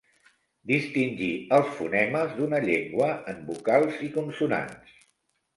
Distingir 0.71 1.27
els 1.57 1.69
fonemes 1.81 2.33
d'una 2.39 2.63
llengua 2.65 3.11
en 3.35 3.45
vocals 3.53 4.03
i 4.09 4.11
consonants. 4.17 4.99